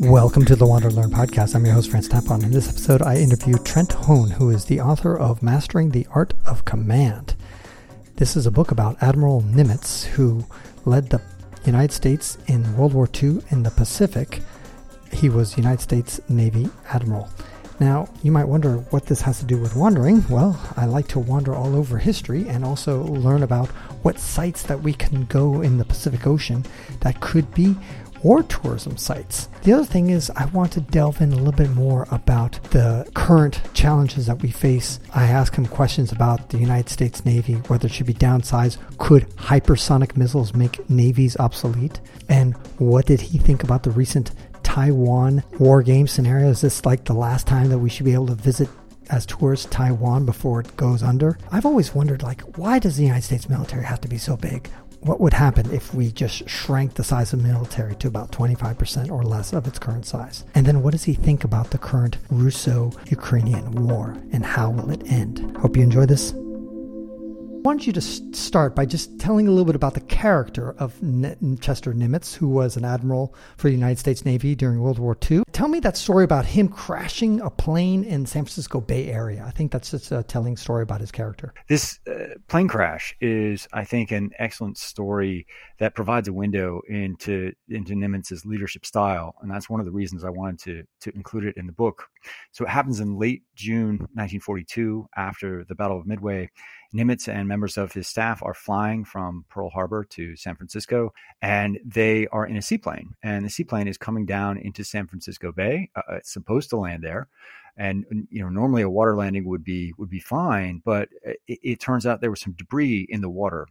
[0.00, 1.54] Welcome to the Wander Learn podcast.
[1.54, 2.42] I'm your host, Francis Tapon.
[2.42, 6.34] In this episode, I interview Trent Hone, who is the author of Mastering the Art
[6.46, 7.36] of Command.
[8.16, 10.44] This is a book about Admiral Nimitz, who
[10.84, 11.22] led the
[11.64, 14.40] United States in World War II in the Pacific.
[15.12, 17.28] He was United States Navy Admiral.
[17.80, 20.24] Now, you might wonder what this has to do with wandering.
[20.28, 23.68] Well, I like to wander all over history and also learn about
[24.02, 26.64] what sites that we can go in the Pacific Ocean
[27.00, 27.74] that could be
[28.24, 29.48] war tourism sites.
[29.62, 33.08] The other thing is, I want to delve in a little bit more about the
[33.14, 34.98] current challenges that we face.
[35.14, 39.28] I ask him questions about the United States Navy, whether it should be downsized, could
[39.36, 44.32] hypersonic missiles make navies obsolete, and what did he think about the recent
[44.62, 46.48] Taiwan war game scenario?
[46.48, 48.68] Is this like the last time that we should be able to visit
[49.10, 51.38] as tourists Taiwan before it goes under?
[51.52, 54.70] I've always wondered like why does the United States military have to be so big?
[55.04, 59.10] What would happen if we just shrank the size of the military to about 25%
[59.10, 60.44] or less of its current size?
[60.54, 64.90] And then what does he think about the current Russo Ukrainian war and how will
[64.90, 65.58] it end?
[65.58, 66.32] Hope you enjoy this.
[67.64, 70.92] I want you to start by just telling a little bit about the character of
[71.62, 75.44] Chester Nimitz, who was an admiral for the United States Navy during World War II.
[75.52, 79.42] Tell me that story about him crashing a plane in San Francisco Bay Area.
[79.46, 81.54] I think that's just a telling story about his character.
[81.66, 85.46] This uh, plane crash is, I think, an excellent story
[85.78, 90.22] that provides a window into into Nimitz's leadership style, and that's one of the reasons
[90.22, 92.08] I wanted to to include it in the book.
[92.52, 96.50] So it happens in late June 1942, after the Battle of Midway.
[96.94, 101.78] Nimitz and members of his staff are flying from Pearl Harbor to San Francisco, and
[101.84, 103.14] they are in a seaplane.
[103.22, 105.90] And the seaplane is coming down into San Francisco Bay.
[105.96, 107.28] Uh, it's supposed to land there,
[107.76, 111.80] and you know normally a water landing would be would be fine, but it, it
[111.80, 113.66] turns out there was some debris in the water,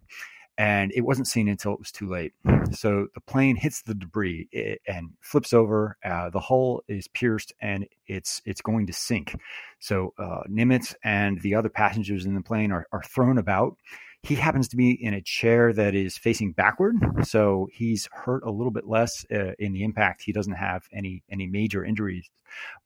[0.57, 2.33] and it wasn't seen until it was too late.
[2.71, 5.97] So the plane hits the debris and flips over.
[6.03, 9.35] Uh, the hull is pierced and it's it's going to sink.
[9.79, 13.77] So uh, Nimitz and the other passengers in the plane are, are thrown about.
[14.21, 18.51] He happens to be in a chair that is facing backward, so he's hurt a
[18.51, 20.21] little bit less uh, in the impact.
[20.23, 22.29] He doesn't have any any major injuries,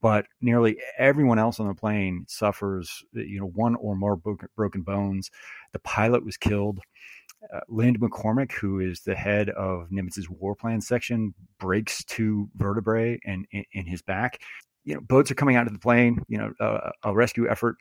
[0.02, 5.30] but nearly everyone else on the plane suffers, you know, one or more broken bones.
[5.74, 6.80] The pilot was killed.
[7.54, 13.20] Uh, Lynde McCormick, who is the head of Nimitz's war plan section, breaks two vertebrae
[13.24, 14.42] in, in, in his back.
[14.86, 16.24] You know, boats are coming out of the plane.
[16.28, 17.76] You know, uh, a rescue effort,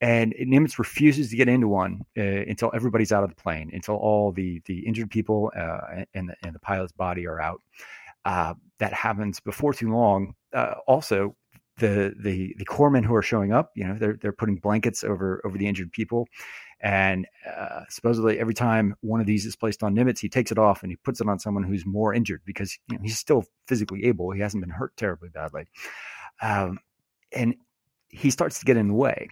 [0.00, 3.96] and Nimitz refuses to get into one uh, until everybody's out of the plane, until
[3.96, 7.60] all the the injured people uh, and the, and the pilot's body are out.
[8.78, 10.34] That happens before too long.
[10.86, 11.34] Also,
[11.78, 15.40] the the the corpsmen who are showing up, you know, they're they're putting blankets over
[15.44, 16.26] over the injured people,
[16.80, 20.58] and uh, supposedly, every time one of these is placed on Nimitz, he takes it
[20.58, 23.44] off and he puts it on someone who's more injured because you know, he's still
[23.66, 24.30] physically able.
[24.30, 25.64] He hasn't been hurt terribly badly.
[26.42, 26.78] Um,
[27.32, 27.54] and
[28.08, 29.28] he starts to get in the way.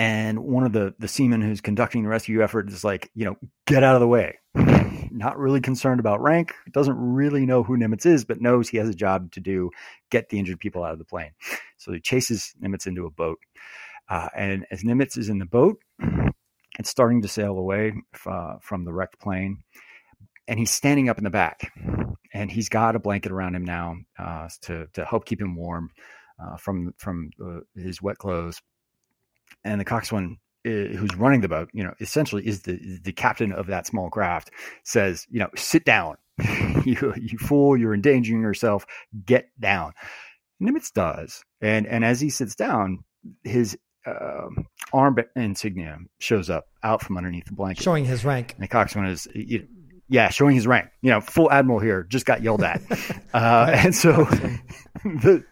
[0.00, 3.36] And one of the, the seamen who's conducting the rescue effort is like, you know,
[3.66, 4.38] get out of the way.
[5.10, 8.88] Not really concerned about rank, doesn't really know who Nimitz is, but knows he has
[8.88, 9.70] a job to do
[10.10, 11.32] get the injured people out of the plane.
[11.76, 13.40] So he chases Nimitz into a boat.
[14.08, 15.76] Uh, and as Nimitz is in the boat,
[16.78, 17.92] it's starting to sail away
[18.24, 19.64] uh, from the wrecked plane.
[20.48, 21.70] And he's standing up in the back,
[22.32, 25.90] and he's got a blanket around him now uh, to to help keep him warm
[26.42, 28.62] uh, from from uh, his wet clothes.
[29.64, 33.52] And the coxswain, uh, who's running the boat, you know, essentially is the the captain
[33.52, 34.50] of that small craft,
[34.84, 36.16] says, you know, sit down,
[36.84, 38.86] you you fool, you're endangering yourself,
[39.24, 39.92] get down.
[40.62, 43.04] Nimitz does, and and as he sits down,
[43.44, 44.48] his uh,
[44.92, 48.54] arm insignia shows up out from underneath the blanket, showing his rank.
[48.54, 49.64] And the coxswain is, you know,
[50.10, 50.88] yeah, showing his rank.
[51.02, 52.82] You know, full admiral here just got yelled at,
[53.34, 54.12] uh, and so
[55.04, 55.44] the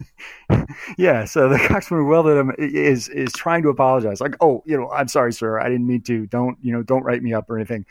[0.98, 4.76] yeah, so the coxswain who welded him is is trying to apologize, like, oh, you
[4.76, 6.26] know, I'm sorry, sir, I didn't mean to.
[6.26, 6.82] Don't you know?
[6.82, 7.86] Don't write me up or anything.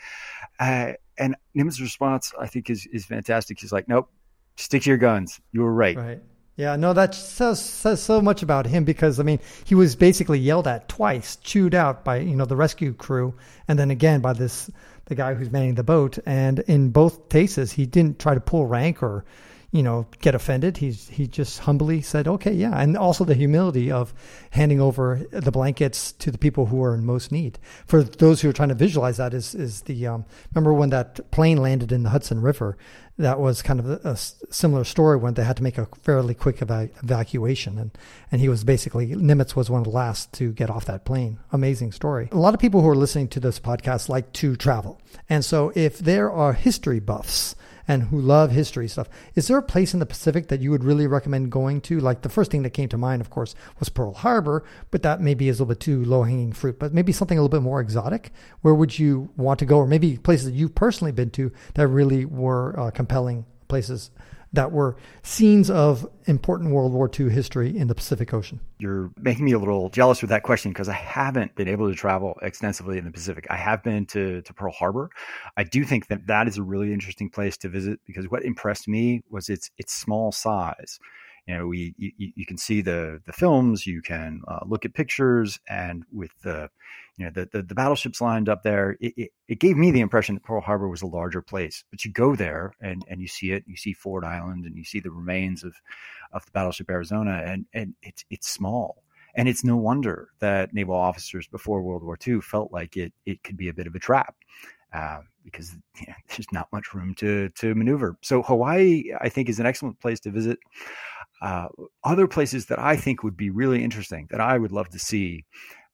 [0.60, 3.58] Uh, and Nimitz's response, I think, is is fantastic.
[3.58, 4.10] He's like, nope,
[4.56, 5.40] stick to your guns.
[5.52, 5.96] You were right.
[5.96, 6.22] Right.
[6.58, 10.40] Yeah, no, that says, says so much about him because I mean he was basically
[10.40, 13.32] yelled at twice, chewed out by you know the rescue crew,
[13.68, 14.68] and then again by this
[15.08, 16.18] the guy who's manning the boat.
[16.24, 19.24] And in both cases, he didn't try to pull rank or
[19.70, 20.78] you know, get offended.
[20.78, 24.14] He's he just humbly said, "Okay, yeah," and also the humility of
[24.50, 27.58] handing over the blankets to the people who are in most need.
[27.86, 30.24] For those who are trying to visualize that, is is the um,
[30.54, 32.78] remember when that plane landed in the Hudson River?
[33.18, 36.34] That was kind of a, a similar story when they had to make a fairly
[36.34, 37.90] quick eva- evacuation, and
[38.32, 41.40] and he was basically Nimitz was one of the last to get off that plane.
[41.52, 42.30] Amazing story.
[42.32, 44.98] A lot of people who are listening to this podcast like to travel,
[45.28, 47.54] and so if there are history buffs
[47.88, 49.08] and who love history stuff.
[49.34, 51.98] Is there a place in the Pacific that you would really recommend going to?
[51.98, 55.20] Like the first thing that came to mind, of course, was Pearl Harbor, but that
[55.20, 56.78] maybe is a little bit too low hanging fruit.
[56.78, 58.30] But maybe something a little bit more exotic.
[58.60, 61.88] Where would you want to go, or maybe places that you've personally been to that
[61.88, 64.10] really were uh, compelling places
[64.52, 68.60] that were scenes of important World War II history in the Pacific Ocean?
[68.78, 71.94] You're making me a little jealous with that question because I haven't been able to
[71.94, 73.46] travel extensively in the Pacific.
[73.50, 75.10] I have been to, to Pearl Harbor.
[75.56, 78.88] I do think that that is a really interesting place to visit because what impressed
[78.88, 80.98] me was its its small size
[81.48, 84.94] you know we you, you, can see the the films you can uh, look at
[84.94, 86.68] pictures and with the
[87.18, 90.00] you know the the, the battleships lined up there it, it, it, gave me the
[90.00, 93.28] impression that pearl harbor was a larger place but you go there and and you
[93.28, 95.74] see it you see ford island and you see the remains of
[96.32, 99.02] of the battleship arizona and and it's it's small
[99.34, 103.42] and it's no wonder that naval officers before World War II felt like it it
[103.44, 104.34] could be a bit of a trap.
[104.92, 108.18] Uh, because you know, there's not much room to to maneuver.
[108.22, 110.58] So Hawaii, I think, is an excellent place to visit.
[111.40, 111.68] Uh,
[112.02, 115.44] other places that I think would be really interesting that I would love to see.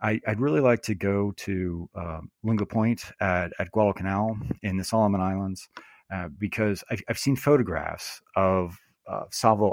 [0.00, 4.84] I, would really like to go to um, Lunga Point at, at Guadalcanal in the
[4.84, 5.68] Solomon Islands
[6.12, 8.76] uh, because I've, I've, seen photographs of
[9.08, 9.24] uh,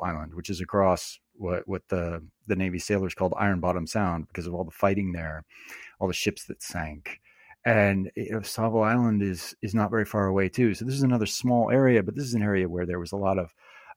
[0.04, 4.48] Island, which is across what, what the, the Navy sailors called Iron Bottom Sound because
[4.48, 5.44] of all the fighting there,
[6.00, 7.20] all the ships that sank
[7.66, 10.74] and you know, Island is is not very far away too.
[10.74, 13.18] So this is another small area, but this is an area where there was a
[13.18, 13.54] lot of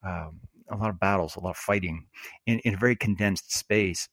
[0.06, 2.06] um, a lot of battles, a lot of fighting
[2.47, 4.09] in, in a very condensed space.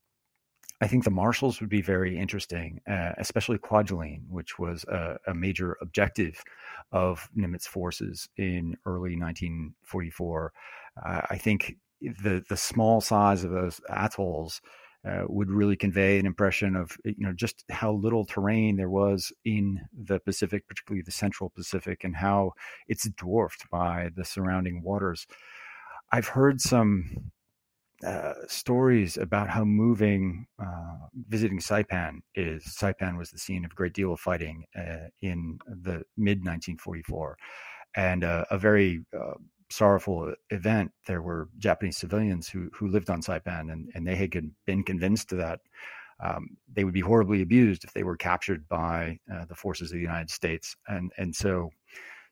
[0.81, 5.33] I think the Marshalls would be very interesting, uh, especially Kwajalein, which was a, a,
[5.33, 6.43] major objective
[6.91, 10.53] of Nimitz forces in early 1944.
[11.05, 14.59] Uh, I think the the small size of those atolls
[15.07, 19.31] uh, would really convey an impression of you know just how little terrain there was
[19.45, 22.53] in the Pacific, particularly the Central Pacific, and how
[22.87, 25.27] it's dwarfed by the surrounding waters.
[26.11, 27.31] I've heard some
[28.05, 30.95] uh, stories about how moving uh,
[31.27, 32.63] visiting Saipan is.
[32.63, 37.37] Saipan was the scene of a great deal of fighting uh, in the mid 1944,
[37.95, 39.33] and uh, a very uh,
[39.69, 40.91] sorrowful event.
[41.07, 44.31] There were Japanese civilians who who lived on Saipan, and and they had
[44.65, 45.59] been convinced that.
[46.23, 49.17] Um, they would be horribly abused if they were captured by
[49.49, 51.71] the forces of the United States, and and so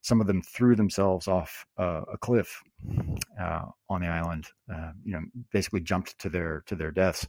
[0.02, 2.62] some of them threw themselves off uh, a cliff
[3.40, 4.48] uh, on the island.
[4.72, 7.28] Uh, you know, basically jumped to their to their deaths.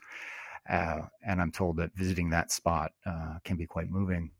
[0.68, 4.30] Uh, and I'm told that visiting that spot uh, can be quite moving.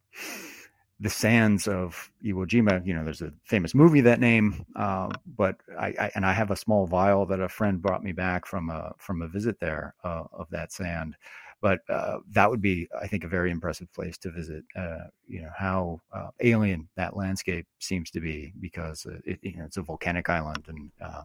[1.00, 5.56] The sands of Iwo Jima, you know, there's a famous movie that name, uh, but
[5.79, 8.69] I, I, and I have a small vial that a friend brought me back from
[8.69, 11.17] a from a visit there of that sand
[11.61, 14.65] but uh, that would be, I think, a very impressive place to visit.
[14.75, 19.57] Uh, you know how uh, alien that landscape seems to be because uh, it, you
[19.59, 21.23] know, it's a volcanic island and uh,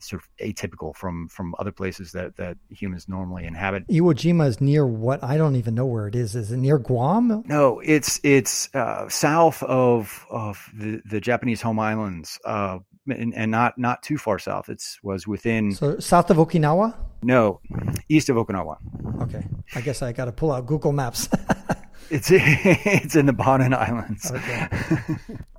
[0.00, 3.86] sort of atypical from from other places that that humans normally inhabit.
[3.88, 6.34] Iwo Jima is near what I don't even know where it is.
[6.36, 7.42] Is it near Guam?
[7.46, 12.78] No, it's it's uh, south of of the, the Japanese home islands, uh,
[13.08, 14.68] and, and, not not too far south.
[14.68, 16.96] It was within so south of Okinawa.
[17.22, 17.60] No,
[18.08, 18.76] east of Okinawa.
[19.22, 21.28] Okay, I guess I got to pull out Google Maps.
[22.10, 24.30] it's it's in the Bonin Islands.
[24.30, 24.68] Okay.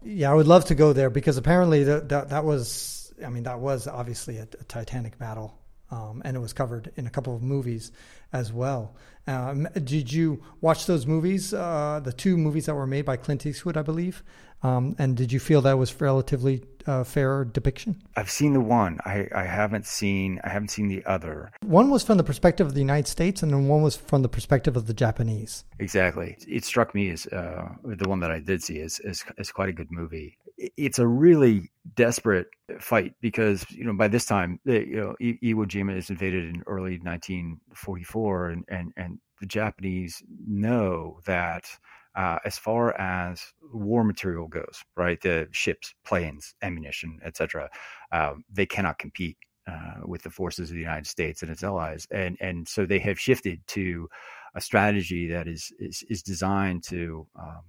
[0.03, 3.43] yeah, I would love to go there because apparently that that, that was I mean,
[3.43, 5.57] that was obviously a, a Titanic battle,
[5.89, 7.91] um, and it was covered in a couple of movies
[8.33, 8.95] as well.
[9.27, 13.45] Um, did you watch those movies, uh, the two movies that were made by Clint
[13.45, 14.23] Eastwood, I believe?
[14.63, 18.01] Um, and did you feel that was relatively uh, fair depiction?
[18.15, 18.99] I've seen the one.
[19.05, 20.39] I, I haven't seen.
[20.43, 21.51] I haven't seen the other.
[21.63, 24.29] One was from the perspective of the United States, and then one was from the
[24.29, 25.63] perspective of the Japanese.
[25.79, 26.37] Exactly.
[26.47, 29.69] It struck me as uh, the one that I did see is is, is quite
[29.69, 30.37] a good movie.
[30.77, 32.47] It's a really desperate
[32.79, 36.99] fight because you know by this time you know Iwo Jima is invaded in early
[36.99, 41.65] 1944, and and and the Japanese know that
[42.15, 43.41] uh, as far as
[43.73, 45.19] war material goes, right?
[45.21, 47.69] The ships, planes, ammunition, etc.
[48.11, 49.37] Um, they cannot compete
[49.67, 52.99] uh, with the forces of the United States and its allies, and and so they
[52.99, 54.09] have shifted to
[54.55, 57.61] a strategy that is is, is designed to um,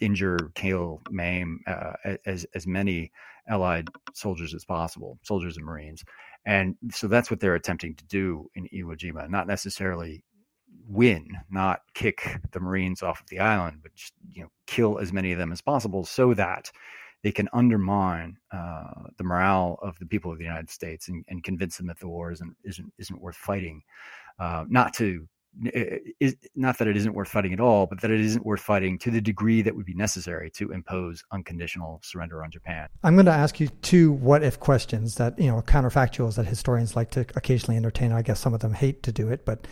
[0.00, 1.92] injure, kill, maim uh,
[2.26, 3.12] as as many
[3.46, 6.02] Allied soldiers as possible, soldiers and Marines,
[6.46, 9.28] and so that's what they're attempting to do in Iwo Jima.
[9.28, 10.24] Not necessarily
[10.88, 15.12] win, not kick the Marines off of the island, but just you know kill as
[15.12, 16.70] many of them as possible, so that
[17.22, 21.42] they can undermine uh, the morale of the people of the United States and, and,
[21.42, 23.82] convince them that the war isn't isn't isn't worth fighting.
[24.38, 25.26] Uh, not to
[25.66, 28.44] Eh, eh, is not that it isn't worth fighting at all, but that it isn't
[28.44, 32.88] worth fighting to the degree that would be necessary to impose unconditional surrender on Japan.
[33.02, 36.96] I'm going to ask you two what if questions that, you know, counterfactuals that historians
[36.96, 38.12] like to occasionally entertain.
[38.12, 39.66] I guess some of them hate to do it, but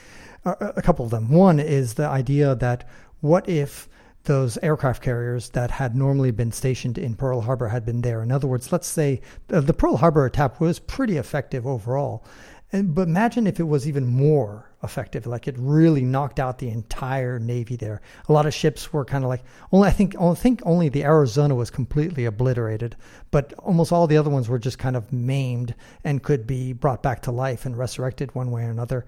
[0.45, 1.31] a couple of them.
[1.31, 2.89] One is the idea that
[3.21, 3.89] what if
[4.25, 8.23] those aircraft carriers that had normally been stationed in Pearl Harbor had been there.
[8.23, 12.25] In other words, let's say the Pearl Harbor attack was pretty effective overall.
[12.73, 17.39] But imagine if it was even more effective, like it really knocked out the entire
[17.39, 18.01] Navy there.
[18.29, 21.05] A lot of ships were kind of like only I think I think only the
[21.05, 22.97] Arizona was completely obliterated,
[23.31, 25.75] but almost all the other ones were just kind of maimed
[26.05, 29.07] and could be brought back to life and resurrected one way or another.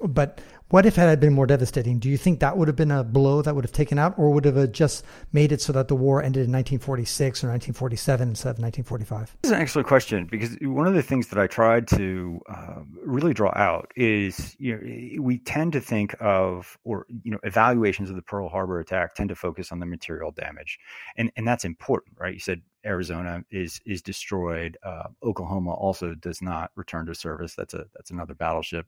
[0.00, 1.98] But what if it had been more devastating?
[1.98, 4.30] Do you think that would have been a blow that would have taken out, or
[4.30, 8.50] would have just made it so that the war ended in 1946 or 1947 instead
[8.50, 9.36] of 1945?
[9.42, 12.80] This is an excellent question because one of the things that I tried to uh,
[13.04, 18.10] really draw out is you know we tend to think of or you know evaluations
[18.10, 20.78] of the Pearl Harbor attack tend to focus on the material damage,
[21.16, 22.34] and and that's important, right?
[22.34, 24.76] You said Arizona is is destroyed.
[24.82, 27.54] Uh, Oklahoma also does not return to service.
[27.54, 28.86] That's a that's another battleship,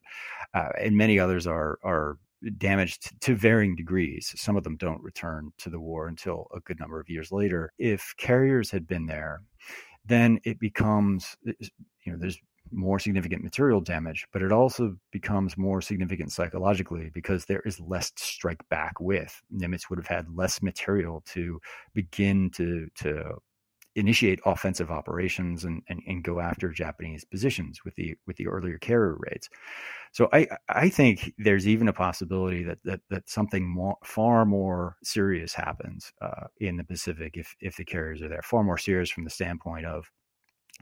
[0.55, 2.19] uh, and many others are are
[2.57, 4.33] damaged to varying degrees.
[4.37, 7.73] Some of them don't return to the war until a good number of years later.
[7.79, 9.43] If carriers had been there,
[10.07, 12.39] then it becomes you know there's
[12.73, 18.11] more significant material damage, but it also becomes more significant psychologically because there is less
[18.13, 19.41] to strike back with.
[19.55, 21.61] Nimitz would have had less material to
[21.95, 23.35] begin to to
[23.97, 28.79] initiate offensive operations and, and, and go after Japanese positions with the with the earlier
[28.79, 29.49] carrier raids.
[30.13, 34.97] So I I think there's even a possibility that that, that something more, far more
[35.03, 38.43] serious happens uh, in the Pacific if if the carriers are there.
[38.43, 40.11] Far more serious from the standpoint of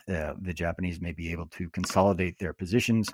[0.08, 3.08] uh, the Japanese may be able to consolidate their positions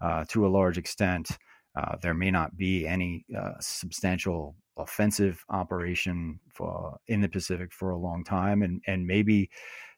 [0.00, 1.38] uh, to a large extent.
[1.76, 7.90] Uh, there may not be any uh, substantial offensive operation for, in the Pacific for
[7.90, 9.50] a long time, and and maybe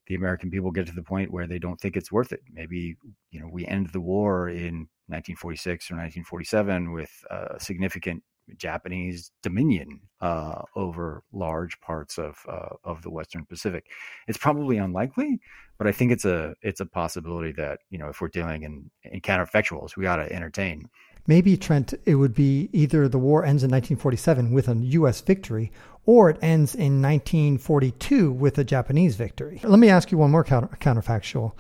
[0.06, 2.40] the American people get to the point where they don't think it's worth it.
[2.52, 2.96] Maybe
[3.30, 8.22] you know we end the war in 1946 or 1947 with a significant
[8.56, 13.86] Japanese dominion uh, over large parts of uh, of the Western Pacific.
[14.28, 15.40] It's probably unlikely,
[15.78, 18.90] but I think it's a it's a possibility that you know if we're dealing in,
[19.04, 20.88] in counterfactuals, we got to entertain
[21.26, 25.20] maybe Trent, it would be either the war ends in 1947 with a U.S.
[25.20, 25.72] victory,
[26.04, 29.60] or it ends in 1942 with a Japanese victory.
[29.64, 31.52] Let me ask you one more counter, counterfactual,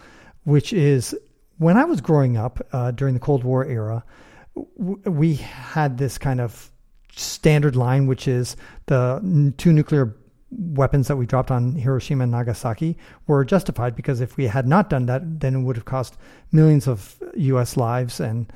[0.44, 1.14] which is
[1.58, 4.04] when I was growing up uh, during the Cold War era,
[4.78, 6.70] w- we had this kind of
[7.14, 8.56] standard line, which is
[8.86, 10.14] the two nuclear
[10.50, 12.96] weapons that we dropped on Hiroshima and Nagasaki
[13.26, 16.16] were justified because if we had not done that, then it would have cost
[16.52, 17.76] millions of U.S.
[17.76, 18.52] lives and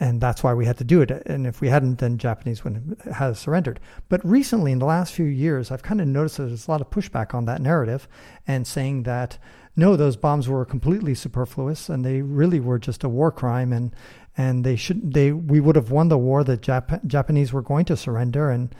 [0.00, 1.10] and that's why we had to do it.
[1.10, 3.80] And if we hadn't, then Japanese wouldn't have surrendered.
[4.08, 6.90] But recently, in the last few years, I've kind of noticed there's a lot of
[6.90, 8.08] pushback on that narrative,
[8.46, 9.38] and saying that
[9.76, 13.94] no, those bombs were completely superfluous, and they really were just a war crime, and
[14.36, 16.44] and they should they we would have won the war.
[16.44, 18.74] The Jap- Japanese were going to surrender, and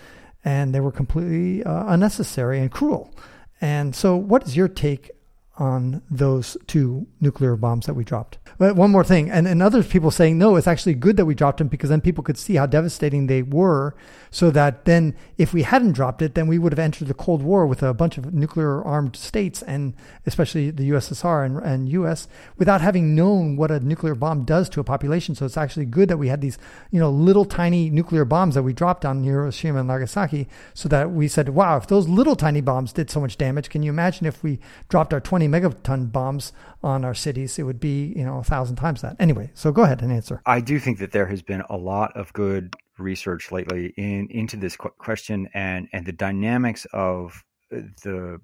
[0.44, 3.14] and they were completely uh, unnecessary and cruel.
[3.60, 5.10] And so, what is your take
[5.58, 8.38] on those two nuclear bombs that we dropped.
[8.58, 11.34] But one more thing, and, and other people saying, no, it's actually good that we
[11.34, 13.94] dropped them because then people could see how devastating they were.
[14.30, 17.42] So that then, if we hadn't dropped it, then we would have entered the Cold
[17.42, 19.94] War with a bunch of nuclear armed states, and
[20.26, 24.80] especially the USSR and, and US, without having known what a nuclear bomb does to
[24.80, 25.34] a population.
[25.34, 26.58] So it's actually good that we had these,
[26.90, 31.10] you know, little tiny nuclear bombs that we dropped on Hiroshima and Nagasaki, so that
[31.10, 34.26] we said, wow, if those little tiny bombs did so much damage, can you imagine
[34.26, 36.52] if we dropped our 20 megaton bombs
[36.82, 39.16] on our cities, it would be, you know, a thousand times that.
[39.18, 40.42] Anyway, so go ahead and answer.
[40.46, 44.56] I do think that there has been a lot of good research lately in into
[44.56, 48.40] this question and and the dynamics of the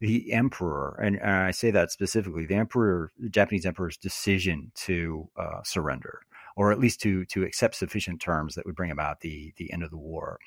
[0.00, 5.28] the emperor, and, and I say that specifically, the emperor, the Japanese emperor's decision to
[5.38, 6.20] uh, surrender,
[6.54, 9.82] or at least to to accept sufficient terms that would bring about the the end
[9.82, 10.38] of the war.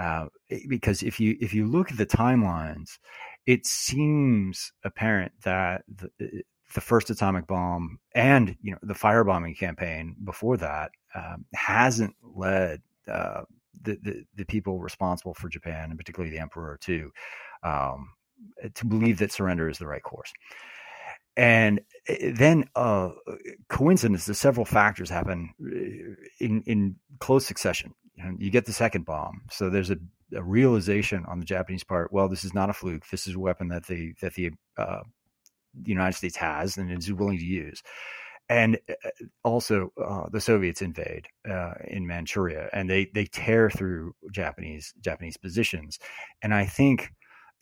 [0.00, 0.26] Uh,
[0.68, 2.98] because if you if you look at the timelines,
[3.48, 6.10] it seems apparent that the,
[6.74, 12.82] the first atomic bomb and you know the firebombing campaign before that um, hasn't led
[13.10, 13.40] uh,
[13.80, 17.10] the, the, the people responsible for Japan and particularly the emperor to
[17.62, 18.10] um,
[18.74, 20.30] to believe that surrender is the right course.
[21.34, 23.10] And eh, then, uh,
[23.70, 27.94] coincidence, the several factors happen eh, in in close succession.
[28.18, 29.98] Know, you get the second bomb, so there's a
[30.34, 32.12] a realization on the Japanese part.
[32.12, 33.06] Well, this is not a fluke.
[33.10, 35.00] This is a weapon that the that the uh,
[35.74, 37.82] the United States has and is willing to use.
[38.48, 39.10] and uh,
[39.44, 45.36] also uh, the Soviets invade uh, in Manchuria, and they they tear through Japanese Japanese
[45.36, 45.98] positions,
[46.42, 47.12] and I think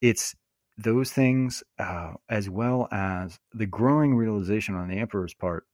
[0.00, 0.34] it's
[0.78, 5.64] those things uh, as well as the growing realization on the emperor's part.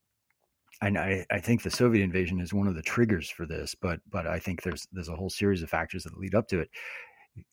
[0.82, 4.00] And I, I think the Soviet invasion is one of the triggers for this, but
[4.10, 6.70] but I think there's there's a whole series of factors that lead up to it.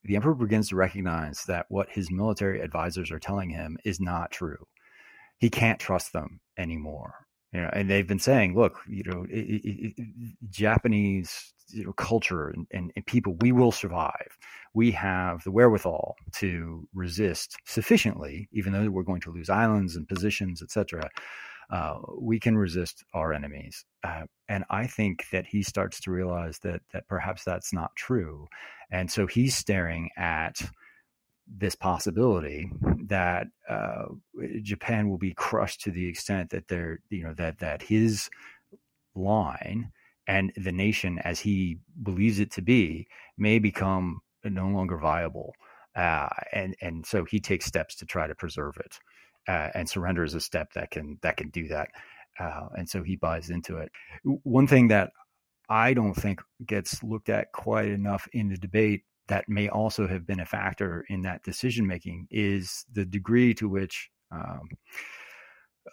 [0.03, 4.31] The emperor begins to recognize that what his military advisors are telling him is not
[4.31, 4.67] true.
[5.38, 9.39] He can't trust them anymore you know, and they've been saying, look, you know, it,
[9.39, 10.07] it, it,
[10.51, 14.38] Japanese you know, culture and, and, and, people, we will survive.
[14.75, 20.07] We have the wherewithal to resist sufficiently, even though we're going to lose islands and
[20.07, 21.09] positions, etc.
[21.69, 26.59] Uh, we can resist our enemies, uh, and I think that he starts to realize
[26.59, 28.47] that that perhaps that's not true,
[28.91, 30.61] and so he's staring at
[31.57, 32.71] this possibility
[33.07, 34.05] that uh,
[34.61, 38.29] Japan will be crushed to the extent that they're, you know, that that his
[39.15, 39.91] line
[40.27, 43.07] and the nation as he believes it to be
[43.38, 45.53] may become no longer viable,
[45.95, 48.99] uh, and and so he takes steps to try to preserve it,
[49.50, 51.89] uh, and surrender is a step that can that can do that,
[52.39, 53.91] uh, and so he buys into it.
[54.24, 55.12] One thing that
[55.70, 60.25] I don't think gets looked at quite enough in the debate that may also have
[60.25, 64.68] been a factor in that decision making is the degree to which um,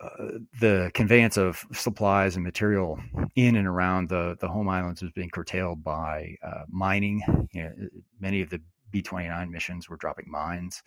[0.02, 2.98] uh, the conveyance of supplies and material
[3.36, 7.22] in and around the, the home islands was being curtailed by uh, mining.
[7.52, 7.72] You know,
[8.20, 8.60] many of the
[8.90, 10.82] B 29 missions were dropping mines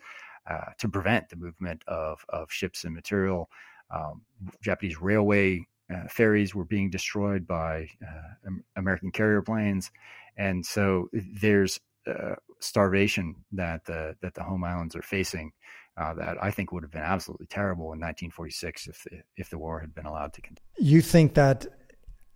[0.48, 3.50] uh, to prevent the movement of, of ships and material.
[3.90, 4.22] Um,
[4.62, 9.90] Japanese railway uh, ferries were being destroyed by uh, American carrier planes.
[10.36, 15.52] And so there's uh, starvation that the that the home islands are facing
[15.96, 19.58] uh, that I think would have been absolutely terrible in 1946 if the, if the
[19.58, 20.62] war had been allowed to continue.
[20.78, 21.66] You think that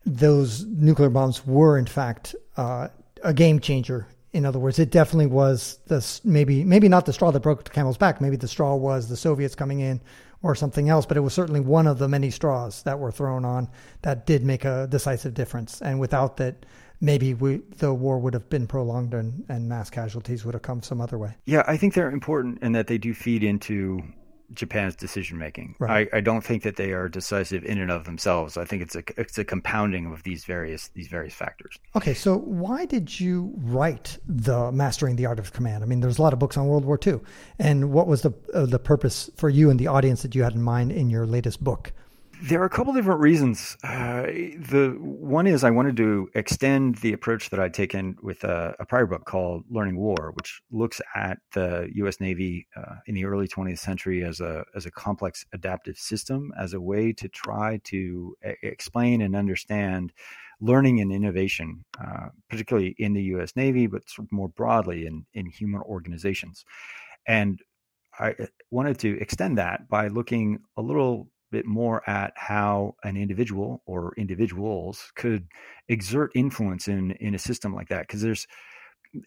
[0.04, 2.88] those nuclear bombs were in fact uh,
[3.22, 4.06] a game changer.
[4.34, 7.70] In other words, it definitely was this maybe maybe not the straw that broke the
[7.70, 8.20] camel's back.
[8.20, 10.00] Maybe the straw was the Soviets coming in
[10.42, 13.44] or something else, but it was certainly one of the many straws that were thrown
[13.44, 13.68] on
[14.02, 15.80] that did make a decisive difference.
[15.80, 16.66] And without that,
[17.00, 20.82] maybe we, the war would have been prolonged and, and mass casualties would have come
[20.82, 21.34] some other way.
[21.46, 24.02] Yeah, I think they're important in that they do feed into
[24.52, 25.74] Japan's decision making.
[25.78, 26.08] Right.
[26.12, 28.56] I, I, don't think that they are decisive in and of themselves.
[28.56, 31.78] I think it's a it's a compounding of these various these various factors.
[31.96, 35.82] Okay, so why did you write the Mastering the Art of Command?
[35.82, 37.20] I mean, there's a lot of books on World War II,
[37.58, 40.52] and what was the uh, the purpose for you and the audience that you had
[40.52, 41.92] in mind in your latest book?
[42.46, 43.78] There are a couple different reasons.
[43.82, 48.74] Uh, the one is I wanted to extend the approach that I'd taken with a,
[48.78, 52.20] a, prior book called Learning War, which looks at the U.S.
[52.20, 56.74] Navy uh, in the early 20th century as a as a complex adaptive system, as
[56.74, 60.12] a way to try to a- explain and understand
[60.60, 63.56] learning and innovation, uh, particularly in the U.S.
[63.56, 66.66] Navy, but more broadly in in human organizations.
[67.26, 67.62] And
[68.18, 73.16] I uh, wanted to extend that by looking a little bit more at how an
[73.16, 75.46] individual or individuals could
[75.88, 78.46] exert influence in in a system like that because there's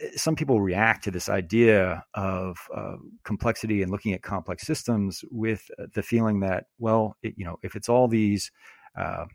[0.01, 5.23] eh, some people react to this idea of uh, complexity and looking at complex systems
[5.31, 8.51] with uh, the feeling that well it, you know if it's all these
[8.97, 9.25] uh,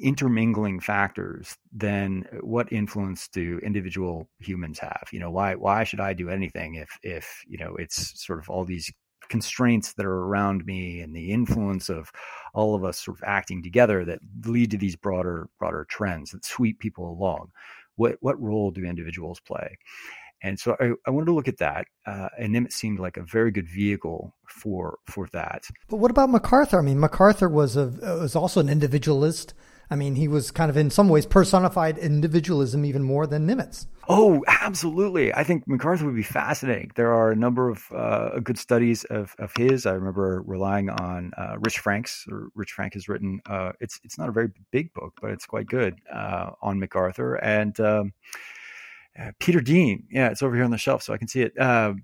[0.00, 5.04] intermingling factors then what influence do individual humans have?
[5.12, 8.48] You know why why should i do anything if if you know it's sort of
[8.50, 8.90] all these
[9.28, 12.10] constraints that are around me and the influence of
[12.52, 16.44] all of us sort of acting together that lead to these broader broader trends that
[16.44, 17.50] sweep people along
[17.96, 19.76] what what role do individuals play
[20.44, 23.16] and so I, I wanted to look at that, uh, and then it seemed like
[23.16, 25.64] a very good vehicle for for that.
[25.88, 26.78] But what about MacArthur?
[26.78, 29.54] I mean, MacArthur was a was also an individualist
[29.94, 33.86] I mean, he was kind of in some ways personified individualism even more than Nimitz.
[34.08, 35.32] Oh, absolutely.
[35.32, 36.90] I think MacArthur would be fascinating.
[36.96, 39.86] There are a number of uh, good studies of, of his.
[39.86, 42.26] I remember relying on uh, Rich Franks.
[42.56, 45.68] Rich Frank has written, uh, it's, it's not a very big book, but it's quite
[45.68, 47.36] good uh, on MacArthur.
[47.36, 48.12] And um,
[49.16, 51.56] uh, Peter Dean, yeah, it's over here on the shelf, so I can see it
[51.56, 51.94] uh,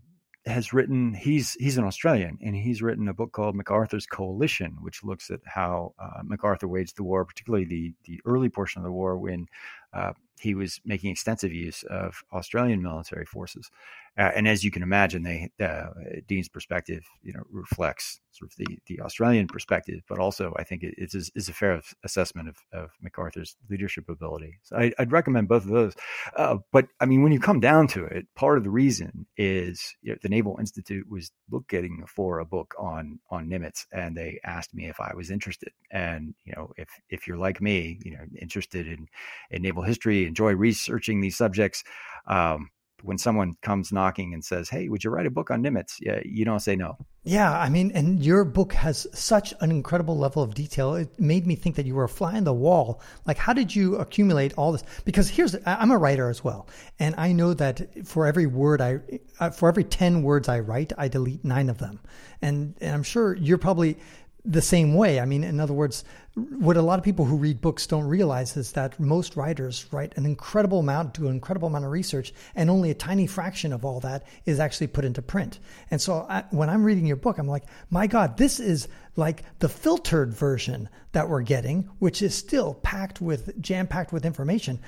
[0.46, 5.04] has written he's he's an Australian and he's written a book called MacArthur's Coalition, which
[5.04, 8.92] looks at how uh, MacArthur waged the war, particularly the the early portion of the
[8.92, 9.46] war when
[9.92, 13.70] uh, he was making extensive use of Australian military forces.
[14.18, 15.86] Uh, and as you can imagine, they, uh,
[16.26, 20.82] Dean's perspective, you know, reflects sort of the, the Australian perspective, but also I think
[20.82, 24.58] it is, is a fair assessment of, of MacArthur's leadership ability.
[24.62, 25.94] So I, would recommend both of those.
[26.36, 29.94] Uh, but I mean, when you come down to it, part of the reason is
[30.02, 34.38] you know, the Naval Institute was looking for a book on on Nimitz, and they
[34.44, 35.72] asked me if I was interested.
[35.90, 39.08] And you know, if if you're like me, you know, interested in
[39.50, 41.84] in naval history, enjoy researching these subjects.
[42.26, 42.70] Um,
[43.02, 46.20] when someone comes knocking and says, "Hey, would you write a book on Nimitz?" Yeah,
[46.24, 46.98] you don't say no.
[47.24, 50.94] Yeah, I mean, and your book has such an incredible level of detail.
[50.94, 53.00] It made me think that you were a fly on the wall.
[53.26, 54.84] Like, how did you accumulate all this?
[55.04, 59.00] Because here's, I'm a writer as well, and I know that for every word I,
[59.38, 62.00] uh, for every ten words I write, I delete nine of them,
[62.42, 63.96] and, and I'm sure you're probably
[64.44, 65.20] the same way.
[65.20, 68.56] I mean, in other words, what a lot of people who read books don't realize
[68.56, 72.70] is that most writers write an incredible amount, do an incredible amount of research, and
[72.70, 75.58] only a tiny fraction of all that is actually put into print.
[75.90, 79.42] And so I, when I'm reading your book, I'm like, my God, this is like
[79.58, 84.78] the filtered version that we're getting, which is still packed with, jam packed with information.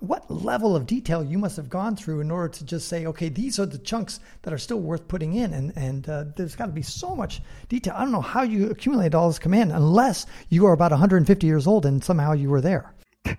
[0.00, 3.28] What level of detail you must have gone through in order to just say, okay,
[3.28, 5.52] these are the chunks that are still worth putting in.
[5.52, 7.94] And, and uh, there's got to be so much detail.
[7.96, 11.66] I don't know how you accumulate all this command unless you are about 150 years
[11.66, 12.94] old and somehow you were there.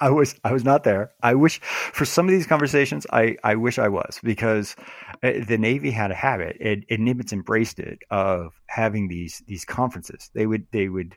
[0.00, 1.10] I was I was not there.
[1.22, 4.76] I wish for some of these conversations I, I wish I was because
[5.22, 10.30] uh, the Navy had a habit and, Nimitz embraced it of having these these conferences.
[10.34, 11.16] They would they would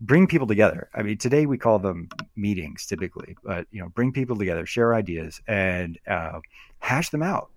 [0.00, 0.88] bring people together.
[0.94, 4.94] I mean, today we call them meetings typically, but you know, bring people together, share
[4.94, 6.40] ideas, and uh,
[6.78, 7.50] hash them out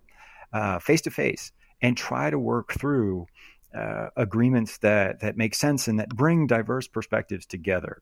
[0.81, 3.27] face to face, and try to work through
[3.73, 8.01] uh, agreements that that make sense and that bring diverse perspectives together.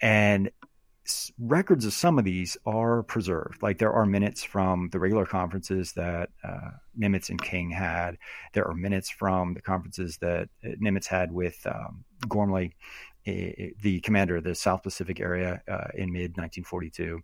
[0.00, 0.50] And
[1.38, 3.62] records of some of these are preserved.
[3.62, 8.18] Like there are minutes from the regular conferences that uh, Nimitz and King had.
[8.52, 12.76] There are minutes from the conferences that uh, Nimitz had with um, Ghormley,
[13.24, 17.20] the commander of the South Pacific area uh, in mid 1942.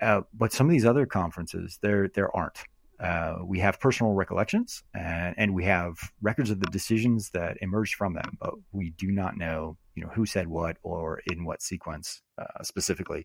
[0.00, 2.58] Uh, but some of these other conferences, there there aren't.
[3.00, 7.94] Uh, we have personal recollections and, and, we have records of the decisions that emerged
[7.94, 11.62] from them, but we do not know, you know, who said what or in what
[11.62, 13.24] sequence uh, specifically.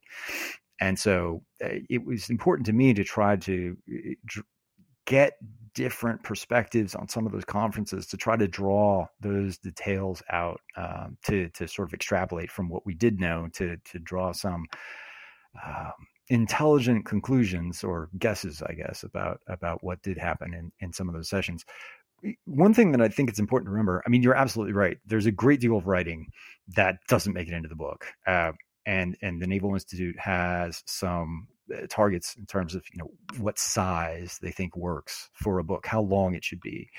[0.79, 4.41] And so uh, it was important to me to try to uh,
[5.05, 5.33] get
[5.73, 11.17] different perspectives on some of those conferences to try to draw those details out um,
[11.25, 14.65] to to sort of extrapolate from what we did know to to draw some
[15.65, 15.93] um,
[16.29, 21.15] intelligent conclusions or guesses, I guess, about about what did happen in, in some of
[21.15, 21.65] those sessions.
[22.45, 24.97] One thing that I think it's important to remember, I mean, you're absolutely right.
[25.05, 26.27] There's a great deal of writing
[26.69, 28.53] that doesn't make it into the book, uh,
[28.85, 33.59] and and the Naval Institute has some uh, targets in terms of you know what
[33.59, 36.89] size they think works for a book, how long it should be.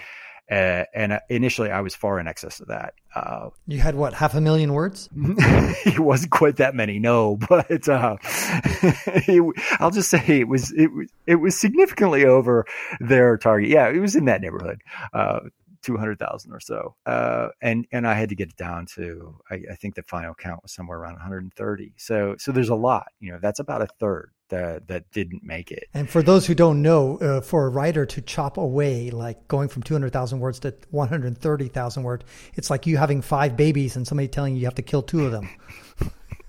[0.51, 2.95] Uh, and initially, I was far in excess of that.
[3.15, 5.09] Uh, you had what, half a million words?
[5.17, 7.39] it wasn't quite that many, no.
[7.49, 12.67] But uh, it, I'll just say it was it was it was significantly over
[13.01, 13.71] their target.
[13.71, 14.83] Yeah, it was in that neighborhood.
[15.13, 15.41] Uh,
[15.85, 16.97] 200,000 or so.
[17.07, 20.35] Uh, and, and I had to get it down to, I, I, think the final
[20.35, 21.93] count was somewhere around 130.
[21.99, 25.71] So, so there's a lot, you know, that's about a third that, that didn't make
[25.71, 25.89] it.
[25.95, 29.69] And for those who don't know, uh, for a writer to chop away, like going
[29.69, 34.55] from 200,000 words to 130,000 words, it's like you having five babies and somebody telling
[34.55, 35.49] you you have to kill two of them.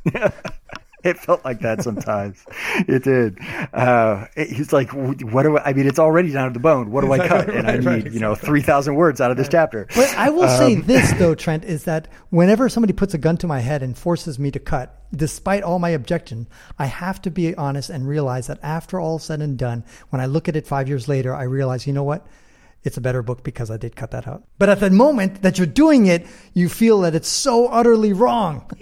[1.10, 2.44] it felt like that sometimes.
[2.88, 3.38] it did.
[3.74, 6.90] Uh, he's like, what do I, I mean, it's already down to the bone.
[6.90, 7.50] What do I cut?
[7.50, 9.88] And I need, right, you know, 3,000 words out of this chapter.
[9.96, 13.38] But I will um, say this though, Trent, is that whenever somebody puts a gun
[13.38, 16.48] to my head and forces me to cut, despite all my objection,
[16.80, 20.26] I have to be honest and realize that after all said and done, when I
[20.26, 22.26] look at it five years later, I realize, you know what?
[22.86, 24.44] It's a better book because I did cut that out.
[24.60, 28.70] But at the moment that you're doing it, you feel that it's so utterly wrong.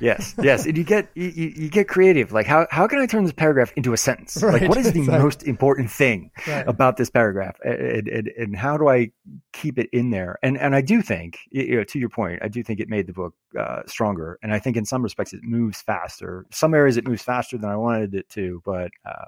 [0.00, 2.32] yes, yes, and you get you, you, get creative.
[2.32, 4.42] Like how how can I turn this paragraph into a sentence?
[4.42, 5.22] Right, like what is the exactly.
[5.22, 6.66] most important thing right.
[6.66, 9.10] about this paragraph, and, and, and, how do I
[9.52, 10.38] keep it in there?
[10.42, 13.06] And and I do think, you know, to your point, I do think it made
[13.06, 16.46] the book uh, stronger, and I think in some respects it moves faster.
[16.50, 18.90] Some areas it moves faster than I wanted it to, but.
[19.04, 19.26] Uh,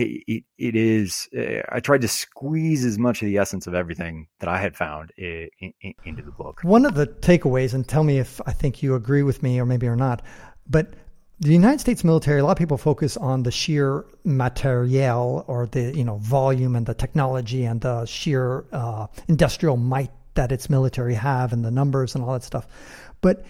[0.00, 3.74] it, it, it is uh, i tried to squeeze as much of the essence of
[3.74, 6.60] everything that i had found in, in, into the book.
[6.62, 9.66] One of the takeaways and tell me if i think you agree with me or
[9.66, 10.22] maybe or not
[10.68, 10.94] but
[11.40, 15.96] the united states military a lot of people focus on the sheer materiel or the
[15.96, 21.14] you know volume and the technology and the sheer uh, industrial might that its military
[21.14, 22.68] have and the numbers and all that stuff.
[23.20, 23.44] But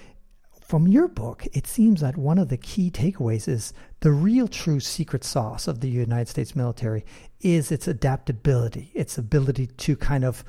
[0.69, 4.81] from your book, it seems that one of the key takeaways is the real true
[4.81, 7.07] secret sauce of the United States military
[7.41, 10.45] is its adaptability, its ability to kind of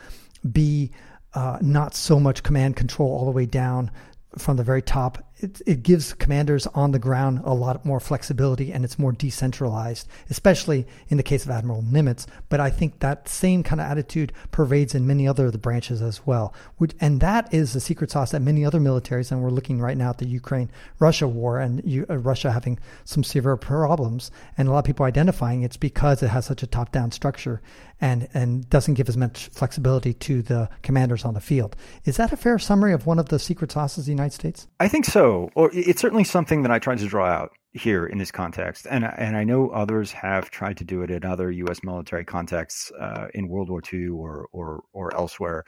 [0.52, 0.92] be
[1.36, 3.90] uh, not so much command control all the way down
[4.38, 8.72] from the very top it, it gives commanders on the ground a lot more flexibility
[8.72, 12.28] and it's more decentralized, especially in the case of Admiral Nimitz.
[12.50, 16.02] But I think that same kind of attitude pervades in many other of the branches
[16.02, 16.54] as well.
[17.00, 20.10] And that is the secret sauce that many other militaries, and we're looking right now
[20.10, 24.72] at the Ukraine Russia war and you, uh, Russia having some severe problems, and a
[24.72, 27.62] lot of people identifying it's because it has such a top down structure
[28.02, 31.76] and, and doesn't give as much flexibility to the commanders on the field.
[32.06, 34.68] Is that a fair summary of one of the secret sauces of the United States?
[34.80, 38.18] I think so or it's certainly something that I tried to draw out here in
[38.18, 41.84] this context, and and I know others have tried to do it in other U.S.
[41.84, 45.64] military contexts uh, in World War II or or or elsewhere.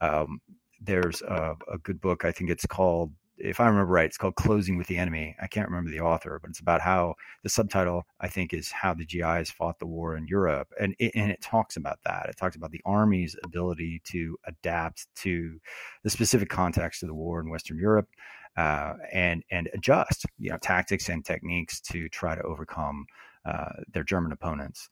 [0.00, 0.40] Um,
[0.84, 4.36] there's a, a, good book, I think it's called if I remember right, it's called
[4.36, 5.36] Closing with the Enemy.
[5.40, 8.94] I can't remember the author, but it's about how the subtitle, I think, is How
[8.94, 10.68] the GIs Fought the War in Europe.
[10.80, 12.26] And it, and it talks about that.
[12.28, 15.58] It talks about the Army's ability to adapt to
[16.04, 18.08] the specific context of the war in Western Europe
[18.56, 23.06] uh, and and adjust you know tactics and techniques to try to overcome
[23.44, 24.88] uh, their German opponents.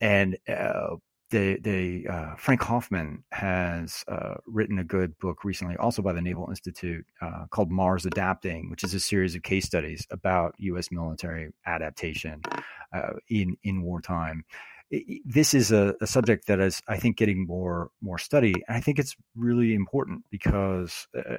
[0.00, 0.96] And uh,
[1.30, 6.20] the the uh, Frank Hoffman has uh, written a good book recently, also by the
[6.20, 10.90] Naval Institute, uh, called Mars Adapting, which is a series of case studies about U.S.
[10.90, 12.42] military adaptation
[13.28, 14.44] in in wartime
[15.24, 18.80] this is a, a, subject that is, I think, getting more more study, and I
[18.80, 21.36] think it's really important because uh,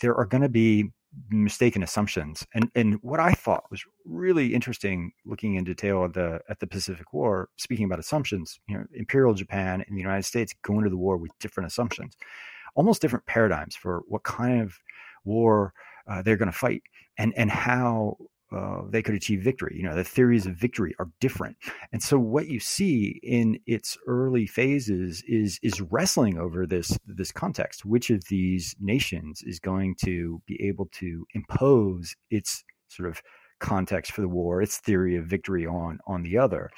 [0.00, 0.92] there are going to be
[1.30, 2.46] mistaken assumptions.
[2.54, 6.66] And and what I thought was really interesting, looking in detail at the at the
[6.66, 10.90] Pacific War, speaking about assumptions, you know, Imperial Japan and the United States going into
[10.90, 12.16] the war with different assumptions,
[12.76, 14.78] almost different paradigms for what kind of
[15.24, 15.72] war
[16.08, 16.82] uh, they're going to fight,
[17.18, 18.16] and and how
[18.52, 19.74] uh, they could achieve victory.
[19.76, 21.56] You know, the theories of victory are different,
[21.92, 27.32] and so what you see in its early phases is is wrestling over this this
[27.32, 27.84] context.
[27.84, 33.20] Which of these nations is going to be able to impose its sort of
[33.58, 36.70] context for the war, its theory of victory on on the other?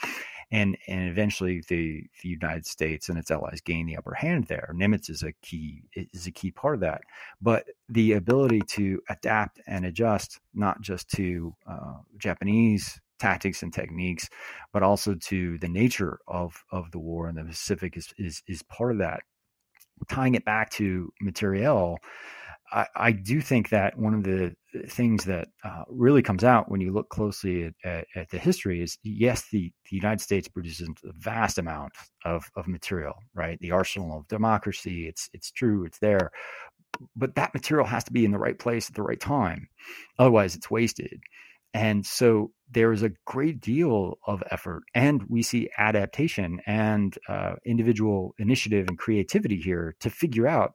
[0.51, 4.73] And and eventually the the United States and its allies gain the upper hand there.
[4.75, 7.03] Nimitz is a key is a key part of that,
[7.41, 14.29] but the ability to adapt and adjust not just to uh, Japanese tactics and techniques,
[14.73, 18.63] but also to the nature of of the war in the Pacific is is is
[18.65, 19.21] part of that.
[20.09, 21.99] Tying it back to Materiel,
[22.73, 24.55] I, I, do think that one of the
[24.89, 28.83] things that uh, really comes out when you look closely at, at, at, the history
[28.83, 31.93] is yes, the, the United States produces a vast amount
[32.25, 33.59] of, of material, right?
[33.61, 36.31] The arsenal of democracy, it's it's true, it's there,
[37.17, 39.69] but that material has to be in the right place at the right time,
[40.19, 41.21] otherwise it's wasted.
[41.75, 47.55] And so there is a great deal of effort, and we see adaptation and uh,
[47.65, 50.75] individual initiative and creativity here to figure out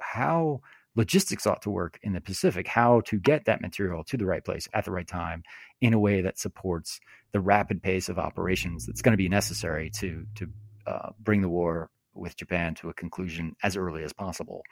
[0.00, 0.60] how
[0.96, 4.44] logistics ought to work in the Pacific, how to get that material to the right
[4.44, 5.42] place at the right time
[5.80, 7.00] in a way that supports
[7.32, 10.46] the rapid pace of operations that's going to be necessary to to
[10.86, 14.62] uh, bring the war with Japan to a conclusion as early as possible.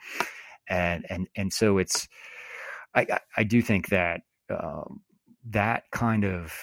[0.67, 2.07] And and and so it's
[2.95, 5.01] I I do think that um,
[5.49, 6.53] that kind of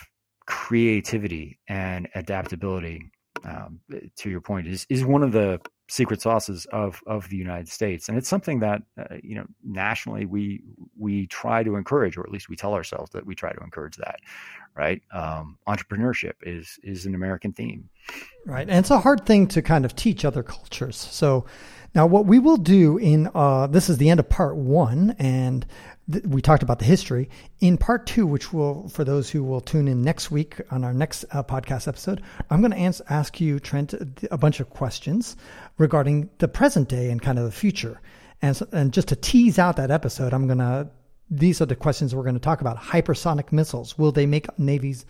[0.47, 3.11] creativity and adaptability
[3.45, 3.81] um,
[4.19, 8.09] to your point is is one of the secret sauces of of the United States,
[8.09, 10.63] and it's something that uh, you know nationally we
[10.99, 13.97] we try to encourage, or at least we tell ourselves that we try to encourage
[13.97, 14.21] that.
[14.77, 17.89] Right, um, entrepreneurship is is an American theme.
[18.45, 20.97] Right, and it's a hard thing to kind of teach other cultures.
[20.97, 21.47] So
[21.97, 25.65] now, what we will do in uh, this is the end of part one, and
[26.13, 27.31] th- we talked about the history.
[27.61, 30.93] In part two, which will, for those who will tune in next week on our
[30.93, 33.95] next uh, podcast episode, I'm going to ans- ask you, Trent,
[34.31, 35.37] a bunch of questions
[35.79, 37.99] regarding the present day and kind of the future.
[38.43, 40.91] And, so, and just to tease out that episode, I'm going to,
[41.31, 42.77] these are the questions we're going to talk about.
[42.77, 45.07] Hypersonic missiles, will they make navies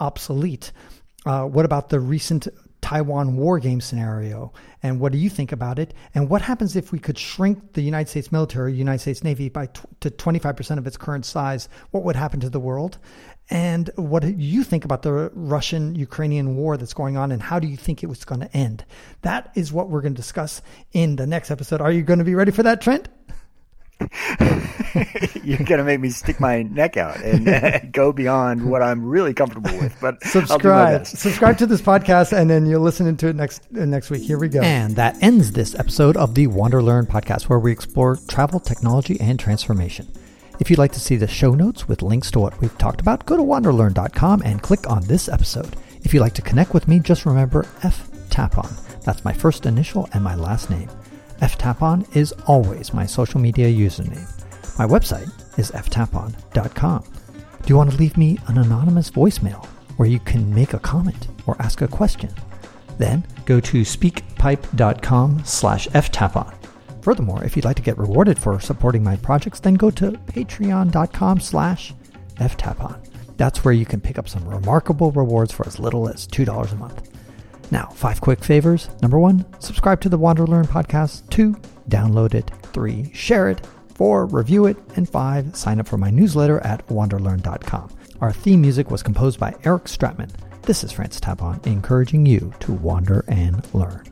[0.00, 0.72] obsolete?
[1.24, 2.46] Uh, what about the recent
[2.82, 4.52] Taiwan war game scenario?
[4.82, 5.92] And what do you think about it?
[6.14, 9.66] And what happens if we could shrink the United States military, United States Navy, by
[9.66, 11.68] t- to 25% of its current size?
[11.90, 12.98] What would happen to the world?
[13.50, 17.32] And what do you think about the Russian Ukrainian war that's going on?
[17.32, 18.84] And how do you think it was going to end?
[19.22, 21.80] That is what we're going to discuss in the next episode.
[21.80, 23.08] Are you going to be ready for that, Trent?
[25.42, 29.32] You're going to make me stick my neck out and go beyond what I'm really
[29.32, 29.96] comfortable with.
[30.00, 34.10] But subscribe, subscribe to this podcast, and then you'll listen to it next uh, next
[34.10, 34.22] week.
[34.22, 34.60] Here we go.
[34.60, 39.18] And that ends this episode of the Wander Learn podcast, where we explore travel, technology,
[39.20, 40.08] and transformation.
[40.58, 43.26] If you'd like to see the show notes with links to what we've talked about,
[43.26, 45.76] go to wanderlearn.com and click on this episode.
[46.02, 49.02] If you'd like to connect with me, just remember F Tapon.
[49.04, 50.88] That's my first initial and my last name.
[51.40, 54.26] F Tapon is always my social media username.
[54.78, 57.04] My website is ftapon.com.
[57.62, 59.64] Do you want to leave me an anonymous voicemail
[59.96, 62.30] where you can make a comment or ask a question?
[62.98, 66.54] Then go to speakpipe.com slash ftapon.
[67.02, 71.40] Furthermore, if you'd like to get rewarded for supporting my projects, then go to patreon.com
[71.40, 71.94] slash
[72.36, 73.06] ftapon.
[73.36, 76.76] That's where you can pick up some remarkable rewards for as little as $2 a
[76.76, 77.15] month.
[77.70, 78.88] Now, five quick favors.
[79.02, 81.28] Number one, subscribe to the Wander Learn podcast.
[81.30, 81.56] Two,
[81.88, 82.50] download it.
[82.72, 83.66] Three, share it.
[83.94, 84.76] Four, review it.
[84.96, 87.90] And five, sign up for my newsletter at wanderlearn.com.
[88.20, 90.30] Our theme music was composed by Eric Stratman.
[90.62, 94.04] This is Francis Tapon, encouraging you to wander and learn.